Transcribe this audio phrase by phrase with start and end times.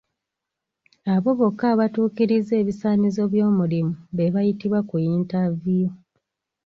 [1.13, 5.91] Abo bokka abatuukiriza ebisaanyizo by'omulimu be bayitibwa ku yintaaviyu.